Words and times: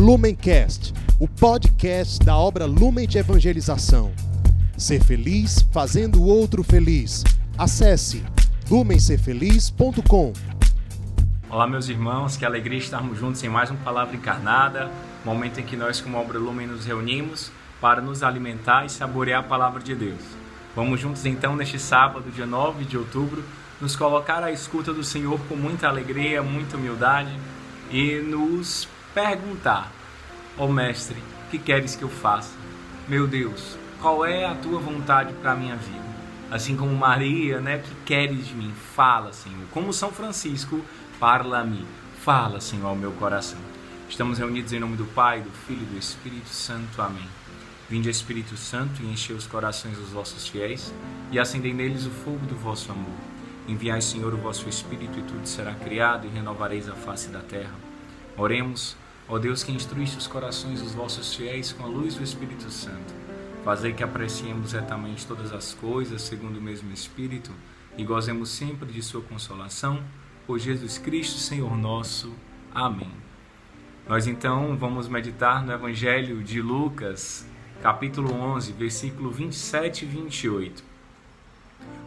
Lumencast, 0.00 0.94
o 1.18 1.28
podcast 1.28 2.24
da 2.24 2.34
obra 2.34 2.64
Lumen 2.64 3.06
de 3.06 3.18
Evangelização. 3.18 4.10
Ser 4.74 5.04
feliz 5.04 5.60
fazendo 5.70 6.22
o 6.22 6.24
outro 6.24 6.64
feliz. 6.64 7.22
Acesse 7.58 8.24
lumencerfeliz.com. 8.70 10.32
Olá, 11.50 11.66
meus 11.66 11.90
irmãos, 11.90 12.34
que 12.38 12.46
alegria 12.46 12.78
estarmos 12.78 13.18
juntos 13.18 13.44
em 13.44 13.50
mais 13.50 13.68
uma 13.68 13.78
palavra 13.80 14.16
encarnada, 14.16 14.90
momento 15.22 15.60
em 15.60 15.64
que 15.64 15.76
nós, 15.76 16.00
como 16.00 16.16
obra 16.16 16.38
Lumen, 16.38 16.66
nos 16.66 16.86
reunimos 16.86 17.52
para 17.78 18.00
nos 18.00 18.22
alimentar 18.22 18.86
e 18.86 18.88
saborear 18.88 19.40
a 19.40 19.46
palavra 19.46 19.82
de 19.82 19.94
Deus. 19.94 20.22
Vamos 20.74 20.98
juntos 20.98 21.26
então 21.26 21.54
neste 21.54 21.78
sábado, 21.78 22.30
dia 22.34 22.46
9 22.46 22.86
de 22.86 22.96
outubro, 22.96 23.44
nos 23.78 23.94
colocar 23.94 24.42
à 24.42 24.50
escuta 24.50 24.94
do 24.94 25.04
Senhor 25.04 25.38
com 25.40 25.56
muita 25.56 25.88
alegria, 25.88 26.42
muita 26.42 26.78
humildade 26.78 27.38
e 27.90 28.14
nos 28.20 28.88
perguntar: 29.14 29.90
Ó 30.58 30.66
oh, 30.66 30.68
Mestre, 30.68 31.16
que 31.50 31.58
queres 31.58 31.96
que 31.96 32.02
eu 32.02 32.08
faça? 32.08 32.54
Meu 33.08 33.26
Deus, 33.26 33.76
qual 34.00 34.24
é 34.24 34.44
a 34.44 34.54
tua 34.54 34.78
vontade 34.78 35.32
para 35.34 35.52
a 35.52 35.56
minha 35.56 35.76
vida? 35.76 36.10
Assim 36.50 36.76
como 36.76 36.94
Maria, 36.94 37.60
né, 37.60 37.78
que 37.78 37.94
queres 38.04 38.48
de 38.48 38.54
mim? 38.54 38.72
Fala, 38.94 39.32
Senhor. 39.32 39.66
Como 39.70 39.92
São 39.92 40.10
Francisco, 40.10 40.84
parla-me. 41.18 41.86
Fala, 42.20 42.60
Senhor, 42.60 42.88
ao 42.88 42.96
meu 42.96 43.12
coração. 43.12 43.58
Estamos 44.08 44.38
reunidos 44.38 44.72
em 44.72 44.80
nome 44.80 44.96
do 44.96 45.04
Pai, 45.04 45.40
do 45.40 45.50
Filho 45.50 45.82
e 45.82 45.94
do 45.94 45.98
Espírito 45.98 46.48
Santo. 46.48 47.00
Amém. 47.00 47.28
Vinde, 47.88 48.10
Espírito 48.10 48.56
Santo, 48.56 49.02
e 49.02 49.06
enchei 49.06 49.34
os 49.34 49.46
corações 49.46 49.96
dos 49.96 50.10
vossos 50.10 50.48
fiéis 50.48 50.92
e 51.32 51.38
acendei 51.38 51.72
neles 51.72 52.06
o 52.06 52.10
fogo 52.10 52.44
do 52.46 52.56
vosso 52.56 52.90
amor. 52.90 53.14
Enviai, 53.66 54.00
Senhor, 54.00 54.34
o 54.34 54.36
vosso 54.36 54.68
Espírito 54.68 55.18
e 55.18 55.22
tudo 55.22 55.46
será 55.46 55.74
criado 55.74 56.26
e 56.26 56.30
renovareis 56.30 56.88
a 56.88 56.94
face 56.94 57.28
da 57.28 57.40
terra. 57.40 57.89
Oremos, 58.36 58.96
ó 59.28 59.38
Deus 59.38 59.62
que 59.62 59.72
instruíste 59.72 60.18
os 60.18 60.26
corações 60.26 60.80
dos 60.82 60.92
vossos 60.92 61.34
fiéis 61.34 61.72
com 61.72 61.84
a 61.84 61.86
luz 61.86 62.14
do 62.14 62.22
Espírito 62.22 62.70
Santo. 62.70 63.14
Fazei 63.64 63.92
que 63.92 64.02
apreciemos 64.02 64.72
retamente 64.72 65.26
todas 65.26 65.52
as 65.52 65.74
coisas 65.74 66.22
segundo 66.22 66.58
o 66.58 66.62
mesmo 66.62 66.92
Espírito 66.92 67.52
e 67.96 68.04
gozemos 68.04 68.48
sempre 68.48 68.90
de 68.90 69.02
sua 69.02 69.20
consolação. 69.20 70.02
Por 70.46 70.58
Jesus 70.58 70.98
Cristo, 70.98 71.38
Senhor 71.38 71.76
nosso. 71.76 72.32
Amém. 72.74 73.10
Nós 74.08 74.26
então 74.26 74.76
vamos 74.76 75.06
meditar 75.06 75.64
no 75.64 75.72
Evangelho 75.72 76.42
de 76.42 76.60
Lucas, 76.60 77.46
capítulo 77.82 78.32
11, 78.32 78.72
versículo 78.72 79.30
27 79.30 80.04
e 80.04 80.08
28. 80.08 80.82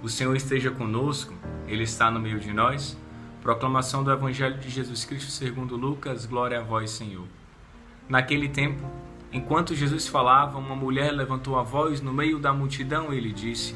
O 0.01 0.09
Senhor 0.09 0.35
esteja 0.35 0.71
conosco, 0.71 1.33
Ele 1.67 1.83
está 1.83 2.11
no 2.11 2.19
meio 2.19 2.39
de 2.39 2.51
nós. 2.51 2.97
Proclamação 3.43 4.05
do 4.05 4.09
Evangelho 4.09 4.57
de 4.57 4.69
Jesus 4.69 5.03
Cristo 5.03 5.29
segundo 5.29 5.75
Lucas, 5.75 6.25
glória 6.25 6.61
a 6.61 6.63
vós, 6.63 6.91
Senhor. 6.91 7.27
Naquele 8.07 8.47
tempo, 8.47 8.89
enquanto 9.33 9.75
Jesus 9.75 10.07
falava, 10.07 10.57
uma 10.57 10.77
mulher 10.77 11.11
levantou 11.11 11.59
a 11.59 11.61
voz 11.61 11.99
no 11.99 12.13
meio 12.13 12.39
da 12.39 12.53
multidão 12.53 13.13
e 13.13 13.19
lhe 13.19 13.33
disse: 13.33 13.75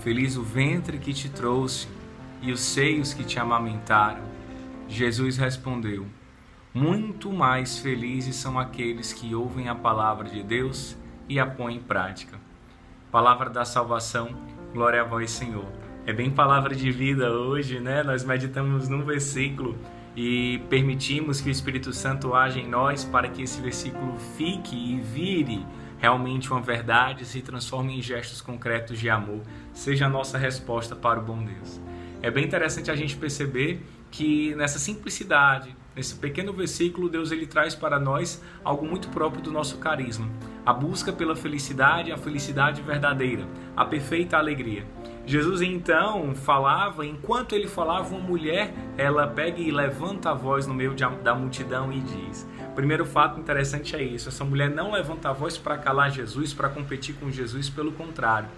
Feliz 0.00 0.36
o 0.36 0.42
ventre 0.42 0.98
que 0.98 1.14
te 1.14 1.30
trouxe 1.30 1.88
e 2.42 2.52
os 2.52 2.60
seios 2.60 3.14
que 3.14 3.24
te 3.24 3.38
amamentaram. 3.38 4.24
Jesus 4.86 5.38
respondeu: 5.38 6.04
Muito 6.74 7.32
mais 7.32 7.78
felizes 7.78 8.36
são 8.36 8.58
aqueles 8.58 9.10
que 9.10 9.34
ouvem 9.34 9.70
a 9.70 9.74
palavra 9.74 10.28
de 10.28 10.42
Deus 10.42 10.98
e 11.30 11.40
a 11.40 11.46
põem 11.46 11.76
em 11.76 11.80
prática. 11.80 12.38
Palavra 13.10 13.48
da 13.48 13.64
salvação, 13.64 14.36
glória 14.74 15.00
a 15.00 15.04
vós, 15.04 15.30
Senhor. 15.30 15.81
É 16.04 16.12
bem 16.12 16.32
palavra 16.32 16.74
de 16.74 16.90
vida 16.90 17.30
hoje, 17.30 17.78
né? 17.78 18.02
Nós 18.02 18.24
meditamos 18.24 18.88
num 18.88 19.04
versículo 19.04 19.78
e 20.16 20.60
permitimos 20.68 21.40
que 21.40 21.48
o 21.48 21.52
Espírito 21.52 21.92
Santo 21.92 22.34
age 22.34 22.58
em 22.58 22.68
nós 22.68 23.04
para 23.04 23.28
que 23.28 23.40
esse 23.40 23.60
versículo 23.60 24.18
fique 24.36 24.74
e 24.74 25.00
vire 25.00 25.64
realmente 25.98 26.50
uma 26.50 26.60
verdade, 26.60 27.24
se 27.24 27.40
transforme 27.40 27.96
em 27.96 28.02
gestos 28.02 28.40
concretos 28.40 28.98
de 28.98 29.08
amor, 29.08 29.42
seja 29.72 30.06
a 30.06 30.08
nossa 30.08 30.36
resposta 30.36 30.96
para 30.96 31.20
o 31.20 31.22
bom 31.22 31.44
Deus. 31.44 31.80
É 32.20 32.32
bem 32.32 32.44
interessante 32.44 32.90
a 32.90 32.96
gente 32.96 33.16
perceber 33.16 33.80
que 34.10 34.56
nessa 34.56 34.80
simplicidade, 34.80 35.76
nesse 35.94 36.16
pequeno 36.16 36.52
versículo, 36.52 37.08
Deus 37.08 37.30
ele 37.30 37.46
traz 37.46 37.76
para 37.76 38.00
nós 38.00 38.42
algo 38.64 38.84
muito 38.84 39.08
próprio 39.10 39.40
do 39.40 39.52
nosso 39.52 39.78
carisma, 39.78 40.28
a 40.66 40.72
busca 40.72 41.12
pela 41.12 41.36
felicidade, 41.36 42.10
a 42.10 42.18
felicidade 42.18 42.82
verdadeira, 42.82 43.46
a 43.76 43.84
perfeita 43.84 44.36
alegria. 44.36 44.84
Jesus 45.24 45.62
então 45.62 46.34
falava, 46.34 47.06
enquanto 47.06 47.54
ele 47.54 47.68
falava, 47.68 48.14
uma 48.14 48.26
mulher, 48.26 48.74
ela 48.98 49.26
pega 49.26 49.60
e 49.60 49.70
levanta 49.70 50.30
a 50.30 50.34
voz 50.34 50.66
no 50.66 50.74
meio 50.74 50.94
da 50.94 51.34
multidão 51.34 51.92
e 51.92 52.00
diz. 52.00 52.46
Primeiro 52.74 53.04
fato 53.06 53.38
interessante 53.38 53.94
é 53.94 54.02
isso, 54.02 54.28
essa 54.28 54.44
mulher 54.44 54.68
não 54.70 54.90
levanta 54.92 55.28
a 55.28 55.32
voz 55.32 55.56
para 55.56 55.78
calar 55.78 56.10
Jesus, 56.10 56.52
para 56.52 56.68
competir 56.68 57.14
com 57.14 57.30
Jesus, 57.30 57.70
pelo 57.70 57.92
contrário. 57.92 58.48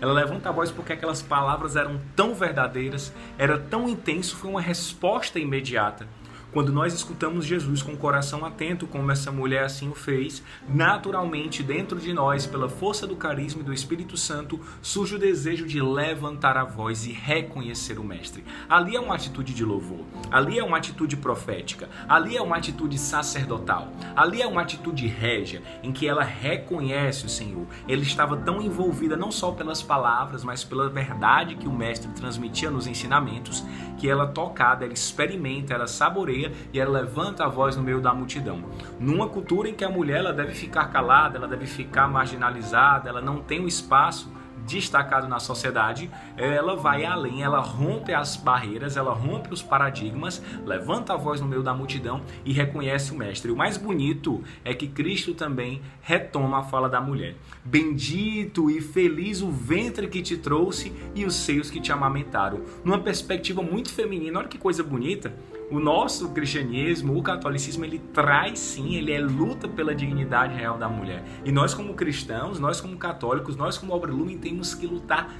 Ela 0.00 0.12
levanta 0.12 0.48
a 0.48 0.52
voz 0.52 0.70
porque 0.70 0.92
aquelas 0.92 1.22
palavras 1.22 1.76
eram 1.76 2.00
tão 2.16 2.34
verdadeiras, 2.34 3.12
era 3.38 3.58
tão 3.58 3.88
intenso, 3.88 4.36
foi 4.36 4.50
uma 4.50 4.60
resposta 4.60 5.38
imediata. 5.38 6.06
Quando 6.54 6.72
nós 6.72 6.94
escutamos 6.94 7.44
Jesus 7.44 7.82
com 7.82 7.94
o 7.94 7.96
coração 7.96 8.44
atento, 8.44 8.86
como 8.86 9.10
essa 9.10 9.32
mulher 9.32 9.64
assim 9.64 9.88
o 9.88 9.94
fez, 9.94 10.40
naturalmente 10.68 11.64
dentro 11.64 11.98
de 11.98 12.12
nós, 12.12 12.46
pela 12.46 12.68
força 12.68 13.08
do 13.08 13.16
carisma 13.16 13.60
e 13.60 13.64
do 13.64 13.72
Espírito 13.72 14.16
Santo, 14.16 14.60
surge 14.80 15.16
o 15.16 15.18
desejo 15.18 15.66
de 15.66 15.82
levantar 15.82 16.56
a 16.56 16.62
voz 16.62 17.06
e 17.06 17.12
reconhecer 17.12 17.98
o 17.98 18.04
Mestre. 18.04 18.44
Ali 18.68 18.94
é 18.94 19.00
uma 19.00 19.16
atitude 19.16 19.52
de 19.52 19.64
louvor, 19.64 20.04
ali 20.30 20.56
é 20.56 20.62
uma 20.62 20.76
atitude 20.76 21.16
profética, 21.16 21.88
ali 22.08 22.36
é 22.36 22.40
uma 22.40 22.56
atitude 22.56 22.98
sacerdotal, 22.98 23.92
ali 24.14 24.40
é 24.40 24.46
uma 24.46 24.62
atitude 24.62 25.08
régia, 25.08 25.60
em 25.82 25.90
que 25.90 26.06
ela 26.06 26.22
reconhece 26.22 27.26
o 27.26 27.28
Senhor. 27.28 27.66
Ele 27.88 28.02
estava 28.02 28.36
tão 28.36 28.62
envolvida 28.62 29.16
não 29.16 29.32
só 29.32 29.50
pelas 29.50 29.82
palavras, 29.82 30.44
mas 30.44 30.62
pela 30.62 30.88
verdade 30.88 31.56
que 31.56 31.66
o 31.66 31.72
Mestre 31.72 32.12
transmitia 32.12 32.70
nos 32.70 32.86
ensinamentos, 32.86 33.64
que 33.98 34.08
ela 34.08 34.28
tocada, 34.28 34.84
ela 34.84 34.94
experimenta, 34.94 35.74
ela 35.74 35.88
saboreia 35.88 36.43
e 36.72 36.80
ela 36.80 37.00
levanta 37.00 37.44
a 37.44 37.48
voz 37.48 37.76
no 37.76 37.82
meio 37.82 38.00
da 38.00 38.12
multidão. 38.12 38.64
Numa 38.98 39.28
cultura 39.28 39.68
em 39.68 39.74
que 39.74 39.84
a 39.84 39.88
mulher 39.88 40.18
ela 40.18 40.32
deve 40.32 40.52
ficar 40.52 40.86
calada, 40.86 41.38
ela 41.38 41.48
deve 41.48 41.66
ficar 41.66 42.08
marginalizada, 42.08 43.08
ela 43.08 43.20
não 43.20 43.40
tem 43.40 43.60
o 43.60 43.68
espaço 43.68 44.30
destacado 44.66 45.28
na 45.28 45.38
sociedade, 45.38 46.10
ela 46.36 46.74
vai 46.74 47.04
além, 47.04 47.42
ela 47.42 47.60
rompe 47.60 48.12
as 48.12 48.36
barreiras, 48.36 48.96
ela 48.96 49.12
rompe 49.12 49.52
os 49.52 49.62
paradigmas, 49.62 50.42
levanta 50.64 51.12
a 51.12 51.16
voz 51.16 51.40
no 51.40 51.46
meio 51.46 51.62
da 51.62 51.74
multidão 51.74 52.22
e 52.44 52.52
reconhece 52.52 53.12
o 53.12 53.16
mestre. 53.16 53.50
O 53.50 53.56
mais 53.56 53.76
bonito 53.76 54.42
é 54.64 54.74
que 54.74 54.88
Cristo 54.88 55.34
também 55.34 55.82
retoma 56.00 56.60
a 56.60 56.62
fala 56.62 56.88
da 56.88 57.00
mulher. 57.00 57.36
Bendito 57.64 58.70
e 58.70 58.80
feliz 58.80 59.42
o 59.42 59.50
ventre 59.50 60.08
que 60.08 60.22
te 60.22 60.36
trouxe 60.36 60.92
e 61.14 61.24
os 61.24 61.34
seios 61.34 61.70
que 61.70 61.80
te 61.80 61.92
amamentaram. 61.92 62.60
Numa 62.84 62.98
perspectiva 62.98 63.62
muito 63.62 63.92
feminina, 63.92 64.38
olha 64.38 64.48
que 64.48 64.58
coisa 64.58 64.82
bonita. 64.82 65.34
O 65.74 65.80
nosso 65.80 66.28
cristianismo, 66.28 67.18
o 67.18 67.20
catolicismo, 67.20 67.84
ele 67.84 67.98
traz 67.98 68.60
sim, 68.60 68.94
ele 68.94 69.12
é 69.12 69.18
luta 69.18 69.66
pela 69.66 69.92
dignidade 69.92 70.54
real 70.54 70.78
da 70.78 70.88
mulher. 70.88 71.24
E 71.44 71.50
nós 71.50 71.74
como 71.74 71.94
cristãos, 71.94 72.60
nós 72.60 72.80
como 72.80 72.96
católicos, 72.96 73.56
nós 73.56 73.76
como 73.76 73.92
obra 73.92 74.12
lumen 74.12 74.38
temos 74.38 74.72
que 74.72 74.86
lutar 74.86 75.34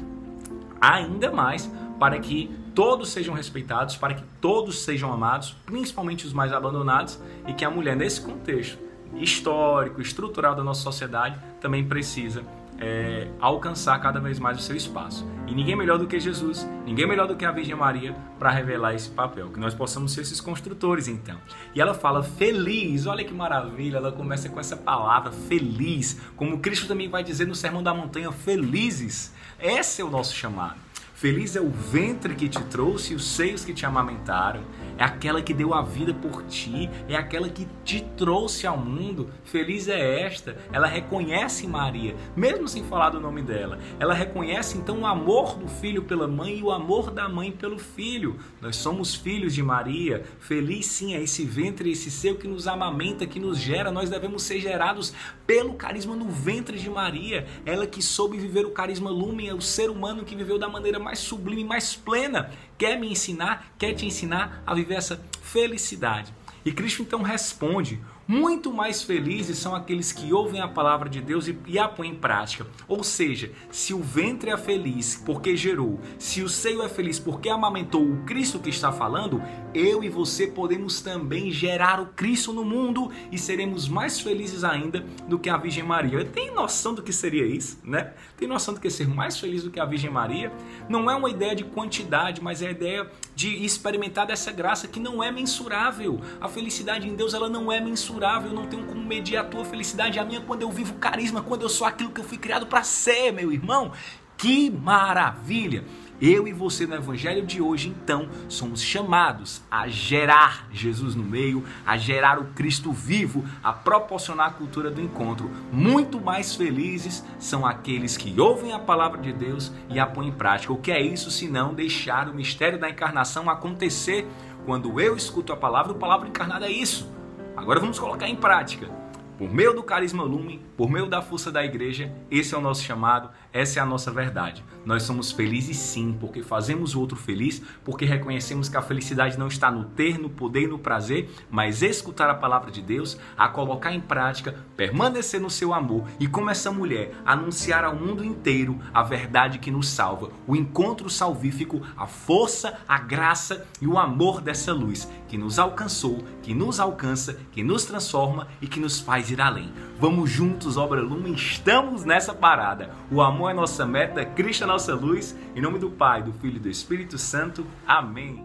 ainda 0.81 1.31
mais 1.31 1.71
para 2.01 2.19
que 2.19 2.51
todos 2.75 3.11
sejam 3.11 3.33
respeitados, 3.33 3.95
para 3.95 4.15
que 4.15 4.25
todos 4.41 4.81
sejam 4.83 5.13
amados, 5.13 5.55
principalmente 5.65 6.27
os 6.27 6.33
mais 6.33 6.53
abandonados, 6.53 7.17
e 7.47 7.53
que 7.53 7.65
a 7.65 7.71
mulher 7.71 7.95
nesse 7.95 8.21
contexto 8.21 8.77
histórico, 9.15 10.01
estrutural 10.01 10.57
da 10.57 10.65
nossa 10.65 10.83
sociedade 10.83 11.39
também 11.61 11.85
precisa 11.85 12.43
é, 12.79 13.29
alcançar 13.41 13.99
cada 14.01 14.21
vez 14.21 14.39
mais 14.39 14.59
o 14.59 14.63
seu 14.63 14.77
espaço. 14.77 15.27
E 15.47 15.55
ninguém 15.55 15.77
melhor 15.77 15.99
do 15.99 16.07
que 16.07 16.19
Jesus, 16.19 16.69
ninguém 16.87 17.07
melhor 17.07 17.27
do 17.27 17.37
que 17.37 17.45
a 17.45 17.53
Virgem 17.53 17.75
Maria 17.75 18.17
para 18.39 18.51
revelar 18.51 18.95
esse 18.95 19.11
papel. 19.11 19.51
Que 19.51 19.61
nós 19.61 19.75
possamos 19.75 20.13
ser 20.13 20.23
esses 20.23 20.41
construtores, 20.41 21.07
então. 21.07 21.39
E 21.75 21.81
ela 21.81 21.95
fala 21.95 22.23
feliz, 22.23 23.07
olha 23.07 23.25
que 23.25 23.35
maravilha, 23.35 23.99
ela 23.99 24.13
começa 24.13 24.49
com 24.49 24.59
essa 24.59 24.77
palavra 24.77 25.31
feliz, 25.33 26.21
como 26.37 26.59
Cristo 26.59 26.89
também 26.89 27.09
vai 27.09 27.23
dizer 27.23 27.47
no 27.47 27.55
Sermão 27.55 27.83
da 27.83 27.95
Montanha: 27.95 28.33
felizes. 28.33 29.33
Esse 29.61 30.03
é 30.03 30.05
o 30.05 30.11
nosso 30.11 30.35
chamado. 30.35 30.77
Feliz 31.15 31.55
é 31.55 31.61
o 31.61 31.71
ventre 31.71 32.35
que 32.35 32.49
te 32.49 32.61
trouxe 32.65 33.13
e 33.13 33.17
os 33.17 33.25
seios 33.25 33.65
que 33.65 33.73
te 33.73 33.87
amamentaram 33.87 34.63
é 34.97 35.05
aquela 35.05 35.43
que 35.43 35.53
deu 35.53 35.75
a 35.75 35.83
vida 35.83 36.15
por 36.15 36.45
ti, 36.45 36.89
é 37.09 37.17
aquela 37.17 37.49
que 37.49 37.67
te 37.85 38.01
trouxe 38.17 38.67
ao 38.67 38.79
mundo. 38.79 39.31
Feliz 39.45 39.89
é 39.89 40.23
esta. 40.23 40.57
Ela 40.73 40.87
reconhece 40.87 41.67
Maria, 41.67 42.15
mesmo 42.37 42.69
sem 42.69 42.85
falar 42.85 43.11
do 43.11 43.21
nome 43.21 43.43
dela. 43.43 43.79
Ela 43.99 44.15
reconhece 44.15 44.79
então 44.79 45.01
o 45.01 45.07
amor 45.07 45.57
do 45.57 45.67
filho 45.67 46.03
pela 46.03 46.29
mãe 46.29 46.59
e 46.59 46.63
o 46.63 46.71
amor 46.71 47.11
da 47.11 47.29
mãe 47.29 47.51
pelo 47.51 47.79
filho. 47.79 48.39
Nós 48.61 48.77
somos 48.77 49.15
filhos 49.15 49.55
de 49.55 49.63
Maria. 49.63 50.25
Feliz 50.39 50.87
sim 50.87 51.15
é 51.15 51.23
esse 51.23 51.45
ventre, 51.45 51.91
esse 51.91 52.11
seu 52.11 52.37
que 52.37 52.47
nos 52.47 52.69
amamenta, 52.69 53.27
que 53.27 53.41
nos 53.41 53.59
gera. 53.59 53.91
Nós 53.91 54.11
devemos 54.11 54.43
ser 54.43 54.61
gerados 54.61 55.13
pelo 55.47 55.75
carisma 55.75 56.15
no 56.15 56.29
ventre 56.29 56.79
de 56.79 56.89
Maria. 56.89 57.47
Ela 57.67 57.87
que 57.87 58.01
soube 58.01 58.39
viver 58.39 58.65
o 58.65 58.71
carisma 58.71 59.11
lumen, 59.11 59.49
é 59.49 59.55
o 59.55 59.61
ser 59.61 59.91
humano 59.91 60.25
que 60.25 60.37
viveu 60.37 60.59
da 60.59 60.69
maneira 60.69 60.99
mais 61.05 61.21
sublime, 61.21 61.63
mais 61.65 61.95
plena. 61.95 62.51
Quer 62.77 62.99
me 62.99 63.11
ensinar, 63.11 63.73
quer 63.79 63.95
te 63.95 64.07
ensinar 64.07 64.63
a 64.67 64.75
viver 64.75 64.95
essa 64.95 65.23
felicidade. 65.43 66.33
E 66.65 66.73
Cristo 66.73 67.03
então 67.03 67.23
responde 67.23 68.01
Muito 68.27 68.73
mais 68.73 69.03
felizes 69.03 69.59
são 69.59 69.75
aqueles 69.75 70.11
que 70.11 70.33
ouvem 70.33 70.59
a 70.59 70.67
palavra 70.67 71.11
de 71.11 71.21
Deus 71.21 71.47
e, 71.47 71.59
e, 71.67 71.79
a 71.79 71.87
põem 71.87 72.13
em 72.13 72.15
prática. 72.15 72.67
Ou 72.89 73.05
seja, 73.05 73.53
se 73.71 73.93
o 73.93 74.03
ventre 74.03 74.51
é 74.51 74.57
feliz 74.57 75.23
porque 75.27 75.55
gerou, 75.55 76.01
se 76.19 76.43
o 76.43 76.49
seio 76.49 76.83
é 76.83 76.89
feliz 76.89 77.19
porque 77.19 77.51
amamentou 77.51 78.03
o 78.03 78.25
Cristo 78.25 78.59
que 78.59 78.71
está 78.71 78.91
falando, 78.91 79.43
eu 79.75 80.03
e 80.03 80.09
você 80.09 80.47
podemos 80.47 81.03
também 81.03 81.51
gerar 81.51 82.01
o 82.01 82.07
Cristo 82.07 82.51
no 82.53 82.65
mundo 82.65 83.11
e 83.31 83.37
seremos 83.37 83.89
mais 83.89 84.19
felizes 84.19 84.65
ainda 84.65 85.01
do 85.29 85.39
que 85.39 85.51
a 85.51 85.59
Virgem 85.59 85.85
Maria. 85.85 86.25
Tem 86.25 86.51
noção 86.51 86.95
do 86.95 87.03
que 87.03 87.13
seria 87.13 87.45
isso, 87.45 87.79
né? 87.85 88.15
Tem 88.39 88.49
noção 88.49 88.73
do 88.73 88.81
que 88.81 88.89
é 88.89 88.91
ser 88.91 89.07
mais 89.07 89.39
feliz 89.39 89.63
do 89.63 89.71
que 89.71 89.79
a 89.79 89.85
Virgem 89.85 90.11
Maria? 90.11 90.51
Não 90.89 91.11
é 91.11 91.15
uma 91.15 91.29
ideia 91.29 91.55
de 91.55 91.65
quantidade, 91.65 92.43
mas 92.43 92.63
é 92.63 92.69
a 92.69 92.71
ideia 92.71 93.11
de 93.35 93.65
experimentar 93.65 94.27
dessa 94.27 94.51
graça 94.51 94.89
que 94.89 94.99
não 94.99 95.23
é 95.23 95.31
mensurável. 95.31 96.21
A 96.41 96.49
felicidade 96.49 97.07
em 97.07 97.15
Deus 97.15 97.35
ela 97.35 97.51
não 97.51 97.71
é 97.71 97.81
mensurável. 97.81 98.14
Eu 98.23 98.53
não 98.53 98.67
tenho 98.67 98.85
como 98.85 99.05
medir 99.05 99.37
a 99.37 99.45
tua 99.45 99.65
felicidade, 99.65 100.19
a 100.19 100.25
minha 100.25 100.41
quando 100.41 100.63
eu 100.63 100.71
vivo 100.71 100.95
carisma, 100.95 101.43
quando 101.43 101.63
eu 101.63 101.69
sou 101.69 101.87
aquilo 101.87 102.11
que 102.11 102.21
eu 102.21 102.25
fui 102.25 102.39
criado 102.39 102.67
para 102.67 102.83
ser, 102.83 103.33
meu 103.33 103.53
irmão. 103.53 103.93
Que 104.37 104.71
maravilha! 104.71 105.85
Eu 106.21 106.47
e 106.47 106.53
você 106.53 106.87
no 106.87 106.95
evangelho 106.95 107.45
de 107.45 107.61
hoje, 107.61 107.89
então, 107.89 108.29
somos 108.49 108.81
chamados 108.81 109.63
a 109.69 109.89
gerar 109.89 110.69
Jesus 110.71 111.15
no 111.15 111.25
meio, 111.25 111.65
a 111.85 111.97
gerar 111.97 112.39
o 112.39 112.45
Cristo 112.55 112.93
vivo, 112.93 113.45
a 113.63 113.73
proporcionar 113.73 114.47
a 114.47 114.53
cultura 114.53 114.91
do 114.91 115.01
encontro. 115.01 115.51
Muito 115.73 116.21
mais 116.21 116.55
felizes 116.55 117.25
são 117.39 117.67
aqueles 117.67 118.17
que 118.17 118.41
ouvem 118.41 118.73
a 118.73 118.79
palavra 118.79 119.21
de 119.21 119.33
Deus 119.33 119.73
e 119.91 119.99
a 119.99 120.07
põem 120.07 120.29
em 120.29 120.33
prática. 120.33 120.73
O 120.73 120.79
que 120.79 120.93
é 120.93 121.03
isso 121.03 121.33
se 121.33 121.49
não 121.49 121.75
deixar 121.75 122.29
o 122.29 122.35
mistério 122.35 122.79
da 122.79 122.89
encarnação 122.89 123.51
acontecer? 123.51 124.25
Quando 124.65 125.01
eu 125.01 125.17
escuto 125.17 125.53
a 125.53 125.57
palavra, 125.57 125.93
a 125.93 125.97
palavra 125.99 126.29
encarnada 126.29 126.67
é 126.67 126.73
isso. 126.73 127.14
Agora 127.57 127.81
vamos 127.81 127.99
colocar 127.99 128.29
em 128.29 128.37
prática. 128.37 128.89
Por 129.37 129.53
meio 129.53 129.75
do 129.75 129.83
carisma 129.83 130.23
lume, 130.23 130.63
por 130.77 130.89
meio 130.89 131.07
da 131.07 131.21
força 131.21 131.51
da 131.51 131.65
igreja, 131.65 132.13
esse 132.31 132.55
é 132.55 132.59
o 132.59 132.61
nosso 132.61 132.85
chamado, 132.85 133.31
essa 133.53 133.81
é 133.81 133.83
a 133.83 133.87
nossa 133.87 134.13
verdade. 134.13 134.65
Nós 134.85 135.03
somos 135.03 135.33
felizes 135.33 135.77
sim, 135.77 136.17
porque 136.21 136.41
fazemos 136.41 136.95
o 136.95 137.01
outro 137.01 137.17
feliz, 137.17 137.61
porque 137.85 138.05
reconhecemos 138.05 138.69
que 138.69 138.77
a 138.77 138.83
felicidade 138.83 139.37
não 139.37 139.49
está 139.49 139.73
no 139.73 139.87
ter, 139.87 140.19
no 140.19 140.31
poder 140.31 140.63
e 140.63 140.67
no 140.69 140.79
prazer, 140.79 141.31
mas 141.51 141.83
escutar 141.83 142.31
a 142.31 142.35
palavra 142.35 142.71
de 142.71 142.81
Deus, 142.81 143.19
a 143.37 143.49
colocar 143.49 143.93
em 143.93 144.01
prática, 144.01 144.55
permanecer 144.77 145.41
no 145.41 145.51
seu 145.51 145.75
amor 145.75 146.05
e 146.21 146.29
como 146.29 146.51
essa 146.51 146.71
mulher 146.71 147.13
anunciar 147.27 147.85
ao 147.85 147.97
mundo 147.97 148.25
inteiro 148.25 148.79
a 148.93 149.03
verdade 149.03 149.59
que 149.59 149.71
nos 149.71 149.89
salva, 149.89 150.31
o 150.47 150.55
encontro 150.55 151.11
salvífico, 151.11 151.83
a 151.97 152.07
força, 152.07 152.79
a 152.87 152.99
graça 152.99 153.67
e 153.81 153.87
o 153.87 153.99
amor 153.99 154.41
dessa 154.41 154.73
luz 154.73 155.09
que 155.27 155.39
nos 155.39 155.59
alcançou, 155.59 156.23
que 156.43 156.55
nos 156.55 156.79
alcança, 156.79 157.41
que 157.51 157.63
nos 157.63 157.85
transforma 157.85 158.47
e 158.61 158.69
que 158.69 158.79
nos 158.79 159.01
faz 159.01 159.24
ir 159.33 159.41
além. 159.41 159.73
Vamos 159.99 160.31
juntos, 160.31 160.77
obra 160.77 161.01
Lumen, 161.01 161.35
estamos 161.35 162.05
nessa 162.05 162.35
parada. 162.35 162.91
O 163.11 163.23
amor 163.23 163.51
é 163.51 163.55
nossa 163.55 163.87
meta, 163.87 164.25
Cristo 164.25 164.65
é 164.65 164.67
nossa 164.67 164.95
luz. 164.95 165.35
Em 165.55 165.61
nome 165.61 165.79
do 165.79 165.91
Pai, 165.91 166.23
do 166.23 166.33
Filho 166.33 166.57
e 166.57 166.61
do 166.61 166.69
Espírito 166.69 167.17
Santo. 167.17 167.65
Amém. 167.87 168.45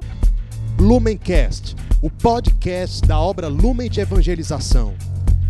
Lumencast, 0.80 1.76
o 2.02 2.10
podcast 2.10 3.06
da 3.06 3.20
obra 3.20 3.48
Lumen 3.48 3.90
de 3.90 4.00
Evangelização. 4.00 4.96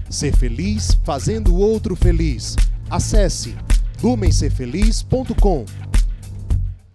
Ser 0.09 0.35
feliz 0.35 0.99
fazendo 1.03 1.53
o 1.53 1.59
outro 1.59 1.95
feliz. 1.95 2.55
Acesse 2.89 3.55
lumencerfeliz.com. 4.01 5.88